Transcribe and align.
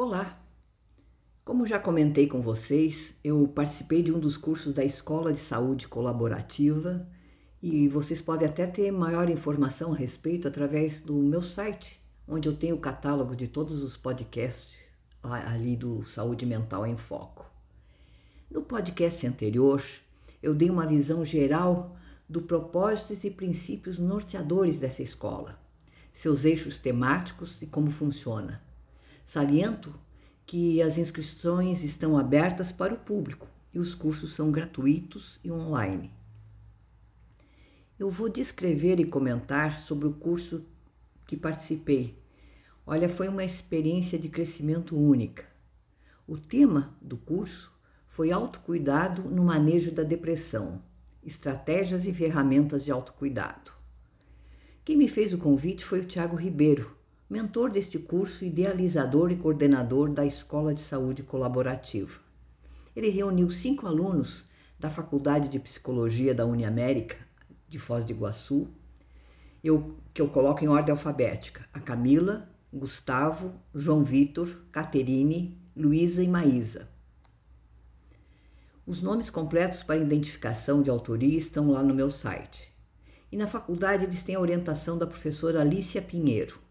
Olá! 0.00 0.40
Como 1.44 1.66
já 1.66 1.76
comentei 1.76 2.28
com 2.28 2.40
vocês, 2.40 3.12
eu 3.24 3.48
participei 3.48 4.00
de 4.00 4.12
um 4.12 4.20
dos 4.20 4.36
cursos 4.36 4.72
da 4.72 4.84
Escola 4.84 5.32
de 5.32 5.40
Saúde 5.40 5.88
Colaborativa 5.88 7.04
e 7.60 7.88
vocês 7.88 8.22
podem 8.22 8.48
até 8.48 8.64
ter 8.64 8.92
maior 8.92 9.28
informação 9.28 9.92
a 9.92 9.96
respeito 9.96 10.46
através 10.46 11.00
do 11.00 11.14
meu 11.14 11.42
site, 11.42 12.00
onde 12.28 12.48
eu 12.48 12.54
tenho 12.54 12.76
o 12.76 12.80
catálogo 12.80 13.34
de 13.34 13.48
todos 13.48 13.82
os 13.82 13.96
podcasts 13.96 14.78
ali 15.20 15.74
do 15.74 16.04
Saúde 16.04 16.46
Mental 16.46 16.86
em 16.86 16.96
Foco. 16.96 17.50
No 18.48 18.62
podcast 18.62 19.26
anterior, 19.26 19.82
eu 20.40 20.54
dei 20.54 20.70
uma 20.70 20.86
visão 20.86 21.24
geral 21.24 21.96
do 22.28 22.42
propósitos 22.42 23.24
e 23.24 23.32
princípios 23.32 23.98
norteadores 23.98 24.78
dessa 24.78 25.02
escola, 25.02 25.58
seus 26.12 26.44
eixos 26.44 26.78
temáticos 26.78 27.60
e 27.60 27.66
como 27.66 27.90
funciona. 27.90 28.67
Saliento 29.28 29.94
que 30.46 30.80
as 30.80 30.96
inscrições 30.96 31.84
estão 31.84 32.16
abertas 32.16 32.72
para 32.72 32.94
o 32.94 32.98
público 32.98 33.46
e 33.74 33.78
os 33.78 33.94
cursos 33.94 34.32
são 34.32 34.50
gratuitos 34.50 35.38
e 35.44 35.52
online. 35.52 36.10
Eu 37.98 38.10
vou 38.10 38.30
descrever 38.30 38.98
e 38.98 39.04
comentar 39.04 39.80
sobre 39.80 40.06
o 40.06 40.14
curso 40.14 40.64
que 41.26 41.36
participei. 41.36 42.18
Olha, 42.86 43.06
foi 43.06 43.28
uma 43.28 43.44
experiência 43.44 44.18
de 44.18 44.30
crescimento 44.30 44.96
única. 44.96 45.44
O 46.26 46.38
tema 46.38 46.96
do 46.98 47.18
curso 47.18 47.70
foi 48.06 48.32
autocuidado 48.32 49.20
no 49.24 49.44
manejo 49.44 49.92
da 49.92 50.04
depressão, 50.04 50.82
estratégias 51.22 52.06
e 52.06 52.14
ferramentas 52.14 52.82
de 52.82 52.90
autocuidado. 52.90 53.72
Quem 54.86 54.96
me 54.96 55.06
fez 55.06 55.34
o 55.34 55.38
convite 55.38 55.84
foi 55.84 56.00
o 56.00 56.06
Tiago 56.06 56.34
Ribeiro, 56.34 56.96
mentor 57.28 57.70
deste 57.70 57.98
curso, 57.98 58.44
idealizador 58.44 59.30
e 59.30 59.36
coordenador 59.36 60.10
da 60.10 60.24
Escola 60.24 60.72
de 60.72 60.80
Saúde 60.80 61.22
Colaborativa. 61.22 62.20
Ele 62.96 63.10
reuniu 63.10 63.50
cinco 63.50 63.86
alunos 63.86 64.46
da 64.78 64.88
Faculdade 64.88 65.48
de 65.48 65.58
Psicologia 65.58 66.34
da 66.34 66.46
Uniamérica, 66.46 67.16
de 67.68 67.78
Foz 67.78 68.04
do 68.04 68.12
Iguaçu, 68.12 68.68
eu, 69.62 69.98
que 70.14 70.22
eu 70.22 70.28
coloco 70.28 70.64
em 70.64 70.68
ordem 70.68 70.92
alfabética: 70.92 71.66
a 71.72 71.80
Camila, 71.80 72.48
Gustavo, 72.72 73.52
João 73.74 74.02
Vitor, 74.02 74.48
Caterine, 74.72 75.60
Luísa 75.76 76.22
e 76.22 76.28
Maísa. 76.28 76.88
Os 78.86 79.02
nomes 79.02 79.28
completos 79.28 79.82
para 79.82 79.98
identificação 79.98 80.80
de 80.80 80.88
autoria 80.88 81.36
estão 81.36 81.70
lá 81.72 81.82
no 81.82 81.94
meu 81.94 82.10
site. 82.10 82.72
E 83.30 83.36
na 83.36 83.46
faculdade 83.46 84.04
eles 84.04 84.22
têm 84.22 84.36
a 84.36 84.40
orientação 84.40 84.96
da 84.96 85.06
professora 85.06 85.60
Alicia 85.60 86.00
Pinheiro. 86.00 86.67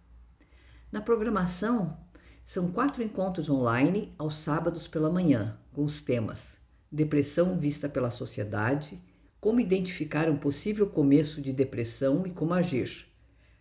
Na 0.92 1.02
programação, 1.02 1.98
são 2.46 2.72
quatro 2.72 3.04
encontros 3.04 3.50
online 3.50 4.14
aos 4.18 4.36
sábados 4.36 4.88
pela 4.88 5.10
manhã, 5.10 5.58
com 5.74 5.84
os 5.84 6.02
temas 6.02 6.58
Depressão 6.90 7.60
vista 7.60 7.90
pela 7.90 8.10
sociedade, 8.10 9.02
como 9.42 9.60
identificar 9.60 10.30
um 10.30 10.38
possível 10.38 10.88
começo 10.88 11.42
de 11.42 11.52
depressão 11.52 12.26
e 12.26 12.32
como 12.32 12.54
agir, 12.54 13.08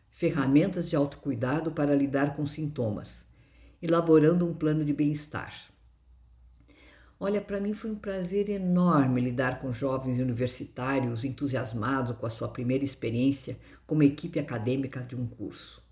ferramentas 0.09 0.89
de 0.89 0.95
autocuidado 0.95 1.73
para 1.73 1.97
lidar 1.97 2.37
com 2.37 2.47
sintomas, 2.47 3.25
elaborando 3.83 4.47
um 4.47 4.55
plano 4.55 4.85
de 4.85 4.93
bem-estar. 4.93 5.53
Olha, 7.19 7.41
para 7.41 7.59
mim 7.59 7.75
foi 7.75 7.91
um 7.91 7.99
prazer 7.99 8.49
enorme 8.49 9.21
lidar 9.21 9.59
com 9.59 9.73
jovens 9.73 10.21
universitários 10.21 11.25
entusiasmados 11.25 12.17
com 12.17 12.27
a 12.27 12.31
sua 12.31 12.49
primeira 12.49 12.85
experiência 12.85 13.59
como 13.85 14.05
equipe 14.05 14.39
acadêmica 14.39 15.03
de 15.03 15.17
um 15.17 15.27
curso. 15.27 15.86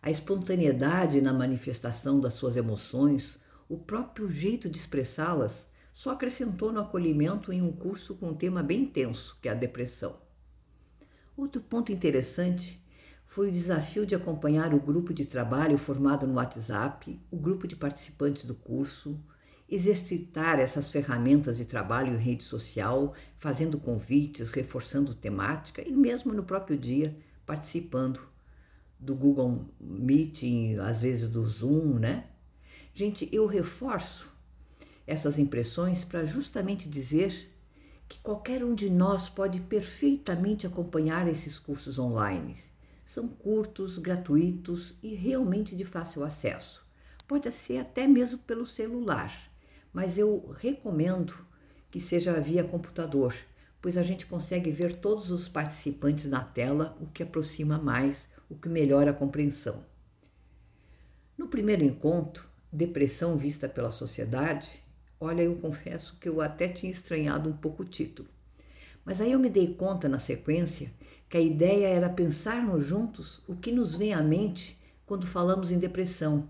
A 0.00 0.10
espontaneidade 0.10 1.20
na 1.20 1.32
manifestação 1.32 2.20
das 2.20 2.34
suas 2.34 2.56
emoções, 2.56 3.36
o 3.68 3.76
próprio 3.76 4.30
jeito 4.30 4.70
de 4.70 4.78
expressá-las, 4.78 5.66
só 5.92 6.12
acrescentou 6.12 6.72
no 6.72 6.80
acolhimento 6.80 7.52
em 7.52 7.60
um 7.60 7.72
curso 7.72 8.14
com 8.14 8.28
um 8.28 8.34
tema 8.34 8.62
bem 8.62 8.86
tenso, 8.86 9.36
que 9.42 9.48
é 9.48 9.52
a 9.52 9.56
depressão. 9.56 10.16
Outro 11.36 11.60
ponto 11.60 11.90
interessante 11.90 12.80
foi 13.26 13.48
o 13.48 13.52
desafio 13.52 14.06
de 14.06 14.14
acompanhar 14.14 14.72
o 14.72 14.80
grupo 14.80 15.12
de 15.12 15.24
trabalho 15.24 15.76
formado 15.76 16.26
no 16.26 16.34
WhatsApp, 16.34 17.20
o 17.28 17.36
grupo 17.36 17.66
de 17.66 17.74
participantes 17.74 18.44
do 18.44 18.54
curso, 18.54 19.20
exercitar 19.68 20.60
essas 20.60 20.88
ferramentas 20.88 21.56
de 21.56 21.64
trabalho 21.64 22.14
em 22.14 22.18
rede 22.18 22.44
social, 22.44 23.14
fazendo 23.36 23.78
convites, 23.78 24.52
reforçando 24.52 25.12
temática 25.12 25.82
e 25.86 25.92
mesmo 25.92 26.32
no 26.32 26.44
próprio 26.44 26.78
dia 26.78 27.16
participando 27.44 28.20
do 28.98 29.14
Google 29.14 29.66
Meeting, 29.80 30.76
às 30.78 31.02
vezes 31.02 31.28
do 31.30 31.44
Zoom, 31.44 31.98
né? 31.98 32.24
Gente, 32.92 33.28
eu 33.32 33.46
reforço 33.46 34.30
essas 35.06 35.38
impressões 35.38 36.04
para 36.04 36.24
justamente 36.24 36.88
dizer 36.88 37.50
que 38.08 38.18
qualquer 38.20 38.64
um 38.64 38.74
de 38.74 38.90
nós 38.90 39.28
pode 39.28 39.60
perfeitamente 39.60 40.66
acompanhar 40.66 41.28
esses 41.28 41.58
cursos 41.58 41.98
online. 41.98 42.56
São 43.04 43.28
curtos, 43.28 43.98
gratuitos 43.98 44.94
e 45.02 45.14
realmente 45.14 45.76
de 45.76 45.84
fácil 45.84 46.24
acesso. 46.24 46.84
Pode 47.26 47.50
ser 47.52 47.78
até 47.78 48.06
mesmo 48.06 48.38
pelo 48.38 48.66
celular, 48.66 49.50
mas 49.92 50.18
eu 50.18 50.54
recomendo 50.58 51.34
que 51.90 52.00
seja 52.00 52.40
via 52.40 52.64
computador, 52.64 53.34
pois 53.80 53.96
a 53.96 54.02
gente 54.02 54.26
consegue 54.26 54.70
ver 54.70 54.96
todos 54.96 55.30
os 55.30 55.48
participantes 55.48 56.24
na 56.26 56.42
tela, 56.42 56.96
o 57.00 57.06
que 57.06 57.22
aproxima 57.22 57.78
mais 57.78 58.28
o 58.48 58.54
que 58.54 58.68
melhora 58.68 59.10
a 59.10 59.14
compreensão. 59.14 59.84
No 61.36 61.48
primeiro 61.48 61.84
encontro, 61.84 62.48
Depressão 62.72 63.36
Vista 63.36 63.68
pela 63.68 63.90
Sociedade, 63.90 64.82
olha, 65.20 65.42
eu 65.42 65.56
confesso 65.56 66.16
que 66.20 66.28
eu 66.28 66.40
até 66.40 66.68
tinha 66.68 66.92
estranhado 66.92 67.48
um 67.48 67.56
pouco 67.56 67.82
o 67.82 67.86
título. 67.86 68.28
Mas 69.04 69.20
aí 69.20 69.32
eu 69.32 69.38
me 69.38 69.48
dei 69.48 69.74
conta 69.74 70.08
na 70.08 70.18
sequência 70.18 70.92
que 71.28 71.36
a 71.36 71.40
ideia 71.40 71.86
era 71.86 72.08
pensarmos 72.08 72.84
juntos 72.84 73.42
o 73.46 73.54
que 73.54 73.72
nos 73.72 73.94
vem 73.94 74.12
à 74.12 74.22
mente 74.22 74.78
quando 75.06 75.26
falamos 75.26 75.70
em 75.70 75.78
depressão. 75.78 76.48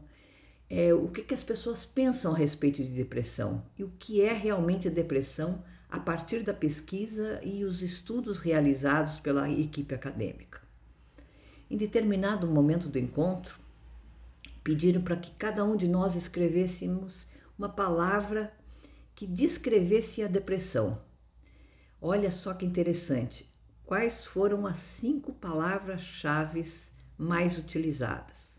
É, 0.68 0.92
o 0.92 1.08
que, 1.08 1.22
que 1.22 1.34
as 1.34 1.42
pessoas 1.42 1.84
pensam 1.84 2.32
a 2.32 2.36
respeito 2.36 2.82
de 2.82 2.90
depressão 2.90 3.64
e 3.78 3.84
o 3.84 3.92
que 3.98 4.20
é 4.20 4.32
realmente 4.32 4.88
a 4.88 4.90
depressão 4.90 5.62
a 5.88 5.98
partir 5.98 6.42
da 6.42 6.52
pesquisa 6.52 7.40
e 7.42 7.64
os 7.64 7.80
estudos 7.80 8.40
realizados 8.40 9.18
pela 9.18 9.48
equipe 9.50 9.94
acadêmica. 9.94 10.67
Em 11.70 11.76
determinado 11.76 12.46
momento 12.46 12.88
do 12.88 12.98
encontro, 12.98 13.58
pediram 14.64 15.02
para 15.02 15.16
que 15.16 15.30
cada 15.32 15.64
um 15.64 15.76
de 15.76 15.86
nós 15.86 16.14
escrevêssemos 16.14 17.26
uma 17.58 17.68
palavra 17.68 18.52
que 19.14 19.26
descrevesse 19.26 20.22
a 20.22 20.28
depressão. 20.28 21.02
Olha 22.00 22.30
só 22.30 22.54
que 22.54 22.64
interessante. 22.64 23.52
Quais 23.84 24.24
foram 24.24 24.66
as 24.66 24.78
cinco 24.78 25.32
palavras-chave 25.32 26.64
mais 27.18 27.58
utilizadas? 27.58 28.54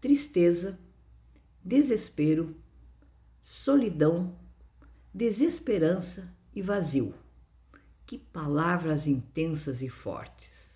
Tristeza, 0.00 0.78
desespero, 1.62 2.56
solidão, 3.42 4.38
desesperança 5.12 6.32
e 6.54 6.62
vazio. 6.62 7.14
Que 8.06 8.18
palavras 8.18 9.06
intensas 9.06 9.82
e 9.82 9.88
fortes. 9.88 10.73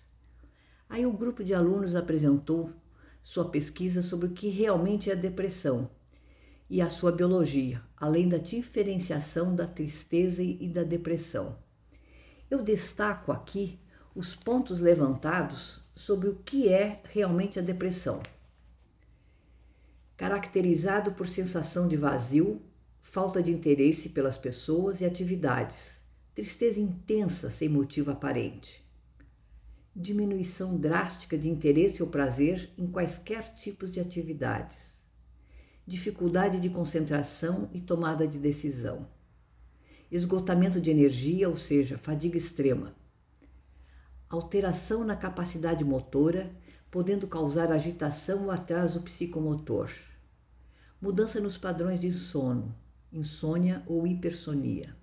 Aí 0.89 1.05
o 1.05 1.13
grupo 1.13 1.43
de 1.43 1.53
alunos 1.53 1.95
apresentou 1.95 2.71
sua 3.21 3.47
pesquisa 3.47 4.01
sobre 4.01 4.25
o 4.25 4.31
que 4.31 4.49
realmente 4.49 5.11
é 5.11 5.15
depressão 5.15 5.87
e 6.67 6.81
a 6.81 6.89
sua 6.89 7.11
biologia, 7.11 7.79
além 7.95 8.27
da 8.27 8.39
diferenciação 8.39 9.55
da 9.55 9.67
tristeza 9.67 10.41
e 10.41 10.67
da 10.67 10.81
depressão. 10.81 11.55
Eu 12.49 12.63
destaco 12.63 13.31
aqui 13.31 13.79
os 14.15 14.33
pontos 14.33 14.79
levantados 14.79 15.79
sobre 15.93 16.27
o 16.27 16.37
que 16.37 16.67
é 16.67 17.03
realmente 17.05 17.59
a 17.59 17.61
depressão. 17.61 18.23
Caracterizado 20.17 21.11
por 21.11 21.27
sensação 21.27 21.87
de 21.87 21.97
vazio, 21.97 22.63
falta 22.99 23.43
de 23.43 23.51
interesse 23.51 24.09
pelas 24.09 24.39
pessoas 24.39 25.01
e 25.01 25.05
atividades, 25.05 26.01
tristeza 26.33 26.79
intensa 26.79 27.51
sem 27.51 27.69
motivo 27.69 28.09
aparente 28.09 28.88
diminuição 29.95 30.77
drástica 30.77 31.37
de 31.37 31.49
interesse 31.49 32.01
ou 32.01 32.09
prazer 32.09 32.71
em 32.77 32.87
quaisquer 32.87 33.53
tipos 33.55 33.91
de 33.91 33.99
atividades, 33.99 35.01
dificuldade 35.85 36.59
de 36.59 36.69
concentração 36.69 37.69
e 37.73 37.81
tomada 37.81 38.27
de 38.27 38.37
decisão, 38.37 39.07
esgotamento 40.11 40.79
de 40.79 40.89
energia, 40.89 41.49
ou 41.49 41.55
seja, 41.55 41.97
fadiga 41.97 42.37
extrema, 42.37 42.95
alteração 44.29 45.03
na 45.03 45.15
capacidade 45.15 45.83
motora, 45.83 46.55
podendo 46.91 47.27
causar 47.27 47.71
agitação 47.71 48.45
ou 48.45 48.51
atraso 48.51 49.01
psicomotor, 49.01 49.91
mudança 51.01 51.39
nos 51.39 51.57
padrões 51.57 51.99
de 51.99 52.11
sono, 52.11 52.75
insônia 53.11 53.83
ou 53.87 54.05
hipersonia 54.05 54.99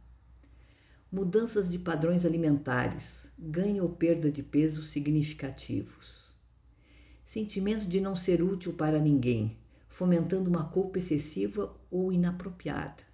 mudanças 1.10 1.70
de 1.70 1.78
padrões 1.78 2.24
alimentares, 2.26 3.28
ganho 3.38 3.84
ou 3.84 3.90
perda 3.90 4.30
de 4.30 4.42
peso 4.42 4.82
significativos, 4.82 6.24
sentimento 7.24 7.86
de 7.86 8.00
não 8.00 8.16
ser 8.16 8.42
útil 8.42 8.72
para 8.72 8.98
ninguém, 8.98 9.56
fomentando 9.88 10.50
uma 10.50 10.64
culpa 10.64 10.98
excessiva 10.98 11.74
ou 11.90 12.12
inapropriada. 12.12 13.04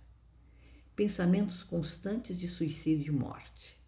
Pensamentos 0.97 1.63
constantes 1.63 2.39
de 2.39 2.49
suicídio 2.49 3.13
e 3.13 3.17
morte. 3.17 3.79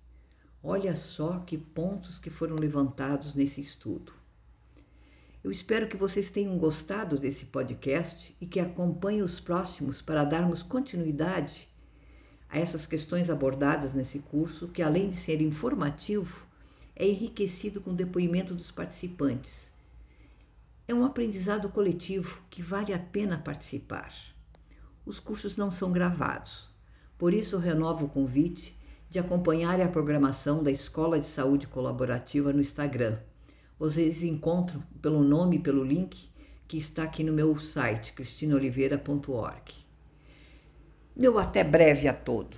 Olha 0.63 0.95
só 0.97 1.41
que 1.41 1.59
pontos 1.59 2.19
que 2.19 2.31
foram 2.31 2.57
levantados 2.57 3.35
nesse 3.35 3.61
estudo. 3.61 4.13
Eu 5.43 5.51
espero 5.51 5.89
que 5.89 5.97
vocês 5.97 6.31
tenham 6.31 6.57
gostado 6.57 7.19
desse 7.19 7.45
podcast 7.45 8.35
e 8.41 8.47
que 8.47 8.61
acompanhem 8.61 9.23
os 9.23 9.39
próximos 9.39 10.01
para 10.01 10.25
darmos 10.25 10.63
continuidade 10.63 11.69
a 12.55 12.59
essas 12.59 12.87
questões 12.87 13.29
abordadas 13.29 13.93
nesse 13.93 14.21
curso, 14.21 14.69
que 14.69 14.81
além 14.81 15.09
de 15.09 15.17
ser 15.17 15.41
informativo, 15.41 16.47
é 16.95 17.05
enriquecido 17.05 17.81
com 17.81 17.91
o 17.91 17.97
depoimento 17.97 18.55
dos 18.55 18.71
participantes. 18.71 19.73
É 20.87 20.95
um 20.95 21.05
aprendizado 21.05 21.69
coletivo 21.69 22.41
que 22.49 22.63
vale 22.63 22.95
a 22.95 22.99
pena 22.99 23.37
participar. 23.37 24.15
Os 25.05 25.19
cursos 25.19 25.57
não 25.57 25.69
são 25.73 25.91
gravados, 25.91 26.69
por 27.19 27.35
isso 27.35 27.59
renovo 27.59 28.05
o 28.05 28.09
convite 28.09 28.79
de 29.11 29.19
acompanhar 29.19 29.81
a 29.81 29.89
programação 29.89 30.63
da 30.63 30.71
Escola 30.71 31.19
de 31.19 31.27
Saúde 31.27 31.67
Colaborativa 31.67 32.53
no 32.53 32.61
Instagram. 32.61 33.19
Vocês 33.77 34.23
encontram 34.23 34.81
pelo 35.03 35.25
nome 35.25 35.57
e 35.57 35.61
pelo 35.61 35.83
link 35.83 36.31
que 36.69 36.79
está 36.79 37.03
aqui 37.03 37.25
no 37.25 37.33
meu 37.33 37.59
site, 37.59 38.13
cristinaoliveira.org. 38.13 39.84
Meu 41.17 41.39
até 41.39 41.63
breve 41.63 42.09
a 42.09 42.13
todos. 42.13 42.53